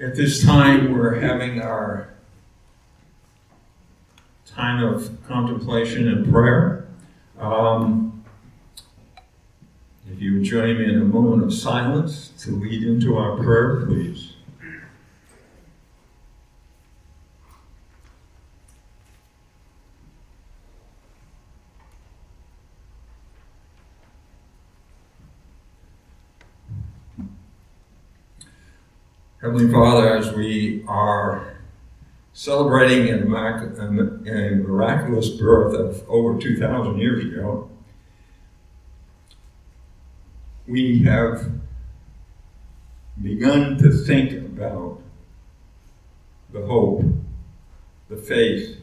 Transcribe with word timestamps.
At 0.00 0.16
this 0.16 0.44
time, 0.44 0.96
we're 0.96 1.20
having 1.20 1.60
our 1.60 2.08
time 4.46 4.82
of 4.82 5.16
contemplation 5.26 6.08
and 6.08 6.32
prayer. 6.32 6.88
Um, 7.38 8.24
if 10.10 10.20
you 10.20 10.34
would 10.34 10.44
join 10.44 10.78
me 10.78 10.84
in 10.84 11.00
a 11.00 11.04
moment 11.04 11.44
of 11.44 11.52
silence 11.52 12.32
to 12.40 12.50
lead 12.50 12.82
into 12.82 13.16
our 13.16 13.36
prayer, 13.36 13.86
please. 13.86 14.34
Heavenly 29.42 29.70
Father, 29.72 30.16
as 30.16 30.32
we 30.34 30.84
are 30.86 31.56
celebrating 32.32 33.12
a 33.12 33.16
miraculous 33.16 35.30
birth 35.30 35.74
of 35.74 36.08
over 36.08 36.38
2,000 36.38 36.96
years 36.96 37.24
ago, 37.24 37.68
we 40.68 41.02
have 41.02 41.50
begun 43.20 43.76
to 43.78 43.90
think 43.90 44.32
about 44.32 45.00
the 46.52 46.64
hope, 46.64 47.02
the 48.08 48.16
faith 48.16 48.78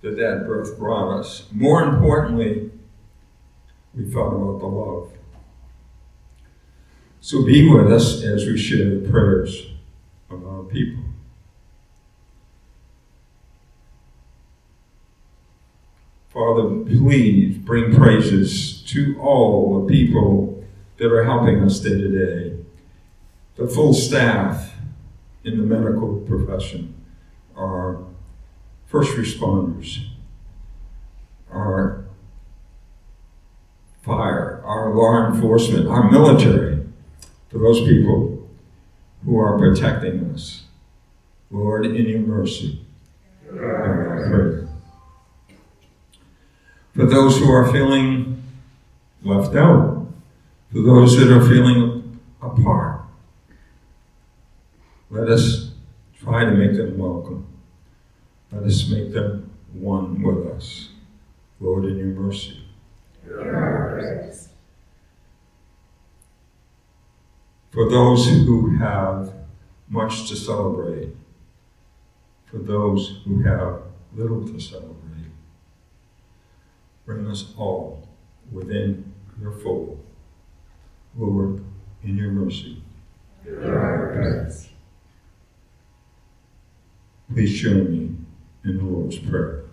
that 0.00 0.16
that 0.16 0.46
birth 0.46 0.78
brought 0.78 1.18
us. 1.18 1.46
More 1.52 1.82
importantly, 1.82 2.70
we 3.94 4.10
thought 4.10 4.32
about 4.32 4.60
the 4.60 4.66
love. 4.66 5.12
So 7.20 7.44
be 7.44 7.68
with 7.68 7.92
us 7.92 8.22
as 8.22 8.46
we 8.46 8.56
share 8.56 8.98
the 8.98 9.10
prayers 9.10 9.72
of 10.30 10.46
our 10.46 10.62
people. 10.64 11.04
Father, 16.34 16.68
please 16.84 17.58
bring 17.58 17.94
praises 17.94 18.82
to 18.88 19.16
all 19.20 19.80
the 19.80 19.92
people 19.92 20.64
that 20.96 21.12
are 21.12 21.24
helping 21.24 21.62
us 21.62 21.78
day 21.78 21.90
to 21.90 22.08
day, 22.08 22.56
the 23.54 23.68
full 23.68 23.94
staff 23.94 24.74
in 25.44 25.58
the 25.58 25.64
medical 25.64 26.16
profession, 26.26 26.92
our 27.56 28.04
first 28.86 29.12
responders, 29.16 30.08
our 31.52 32.04
fire, 34.02 34.60
our 34.64 34.92
law 34.92 35.26
enforcement, 35.28 35.86
our 35.86 36.10
military, 36.10 36.84
for 37.48 37.58
those 37.58 37.80
people 37.80 38.43
who 39.24 39.38
are 39.38 39.58
protecting 39.58 40.30
us. 40.32 40.64
Lord, 41.50 41.86
in 41.86 42.06
your 42.06 42.20
mercy. 42.20 42.80
For 46.94 47.06
those 47.06 47.38
who 47.38 47.50
are 47.50 47.70
feeling 47.72 48.42
left 49.22 49.54
out, 49.54 50.06
for 50.72 50.80
those 50.80 51.16
that 51.18 51.30
are 51.30 51.46
feeling 51.48 52.20
apart, 52.42 53.02
let 55.10 55.28
us 55.28 55.70
try 56.20 56.44
to 56.44 56.50
make 56.50 56.76
them 56.76 56.98
welcome. 56.98 57.46
Let 58.50 58.64
us 58.64 58.88
make 58.88 59.12
them 59.12 59.50
one 59.72 60.22
with 60.22 60.46
us. 60.48 60.88
Lord, 61.60 61.84
in 61.84 61.96
your 61.96 62.06
mercy. 62.08 62.63
For 67.84 67.90
those 67.90 68.26
who 68.26 68.76
have 68.76 69.34
much 69.90 70.26
to 70.28 70.36
celebrate, 70.36 71.10
for 72.46 72.58
those 72.58 73.20
who 73.24 73.42
have 73.42 73.82
little 74.14 74.46
to 74.46 74.58
celebrate. 74.58 75.30
Bring 77.04 77.26
us 77.26 77.52
all 77.58 78.08
within 78.50 79.12
your 79.38 79.52
fold, 79.52 80.02
Lord, 81.14 81.62
in 82.02 82.16
your 82.16 82.30
mercy. 82.30 82.82
Please 87.30 87.60
join 87.60 87.92
me 87.92 88.16
in 88.64 88.78
the 88.78 88.84
Lord's 88.84 89.18
Prayer. 89.18 89.64